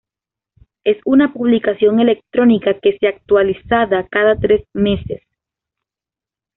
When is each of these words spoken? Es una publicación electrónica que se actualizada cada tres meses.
Es 0.83 0.97
una 1.05 1.31
publicación 1.31 1.99
electrónica 1.99 2.73
que 2.79 2.97
se 2.97 3.05
actualizada 3.07 4.07
cada 4.09 4.35
tres 4.35 4.65
meses. 4.73 5.21